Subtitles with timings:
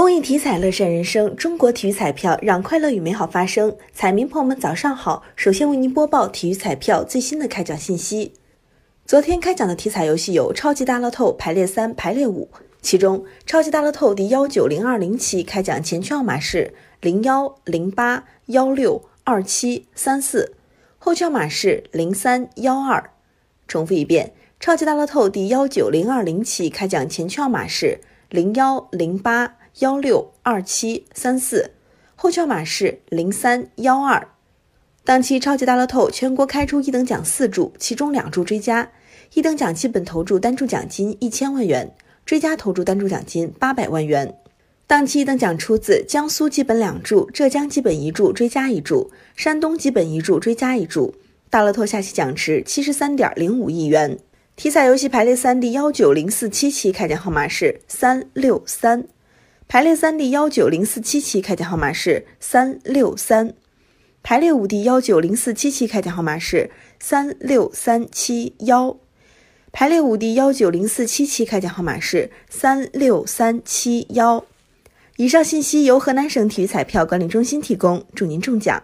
[0.00, 3.76] 公益体彩乐善人生，中国体育彩票让快乐与美好发生。
[3.92, 5.22] 彩民朋友们，早上好！
[5.36, 8.32] 首先为您播报体育彩票最新的开奖信息。
[9.04, 12.48] 昨天开奖的体彩游戏有超级大乐透排列三、排列五，
[12.80, 16.72] 其中超级大乐透第幺九零二零期开奖前区号码是
[17.02, 20.54] 零幺零八幺六二七三四，
[20.96, 23.10] 后区号码是零三幺二。
[23.68, 29.56] 重复一遍，超级大乐透第幺九零二零期开奖前区号码是零幺零八。
[29.78, 31.70] 幺六二七三四，
[32.16, 34.28] 后券码是零三幺二。
[35.04, 38.90] 当期超级大乐透全国开出一等奖四注，其中两注追加，
[39.34, 41.94] 一等奖基本投注单注奖金一千万元，
[42.26, 44.36] 追加投注单注奖金八百万元。
[44.86, 51.14] 当期一等奖出自江苏基本两注，浙江基本一注追加一注，山东基本一注追加一注。
[51.48, 54.18] 大乐透下期奖池七十三点零五亿元。
[54.56, 59.06] 体彩游戏排列三第幺九零四七期开奖号码是三六三。
[59.72, 63.54] 排列三第幺九零四七期开奖号码是三六三，
[64.20, 68.96] 排列五第幺九零四七期开奖号码是三六三七幺，
[69.70, 74.44] 排列五第幺九零四七期开奖号码是三六三七幺。
[75.18, 78.82] 以上信息由河南省体育彩票管理中心提供，祝您中奖。